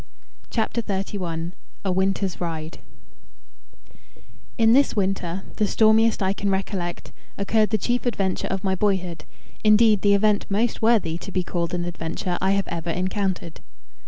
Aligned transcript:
]CHAPTER 0.55 0.81
XXXI 0.81 1.51
A 1.85 1.91
Winter's 1.91 2.41
Ride 2.41 2.79
In 4.57 4.73
this 4.73 4.95
winter, 4.95 5.43
the 5.57 5.67
stormiest 5.67 6.23
I 6.23 6.33
can 6.33 6.49
recollect, 6.49 7.11
occurred 7.37 7.69
the 7.69 7.77
chief 7.77 8.07
adventure 8.07 8.47
of 8.47 8.63
my 8.63 8.73
boyhood 8.73 9.25
indeed, 9.63 10.01
the 10.01 10.15
event 10.15 10.47
most 10.49 10.81
worthy 10.81 11.19
to 11.19 11.31
be 11.31 11.43
called 11.43 11.75
an 11.75 11.85
adventure 11.85 12.39
I 12.41 12.53
have 12.53 12.67
ever 12.67 12.89
encountered. 12.89 13.61